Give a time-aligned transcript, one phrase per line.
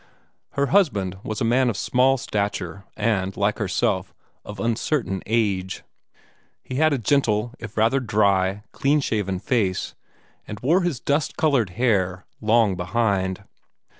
[0.53, 5.83] Her husband was a man of small stature and, like herself, of uncertain age.
[6.63, 9.93] He had a gentle, if rather dry, clean shaven face,
[10.47, 13.43] and wore his dust colored hair long behind.